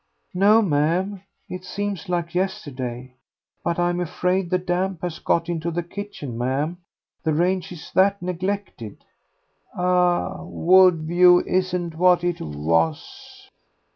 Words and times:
"No, 0.33 0.63
ma'am. 0.63 1.21
It 1.47 1.63
seems 1.63 2.09
like 2.09 2.33
yesterday.... 2.33 3.13
But 3.63 3.77
I'm 3.77 3.99
afraid 3.99 4.49
the 4.49 4.57
damp 4.57 5.03
has 5.03 5.19
got 5.19 5.47
into 5.47 5.69
the 5.69 5.83
kitchen, 5.83 6.35
ma'am, 6.39 6.79
the 7.23 7.33
range 7.35 7.71
is 7.71 7.91
that 7.93 8.19
neglected" 8.19 9.03
"Ah, 9.75 10.41
Woodview 10.43 11.41
isn't 11.45 11.93
what 11.93 12.23
it 12.23 12.41
was." 12.41 13.47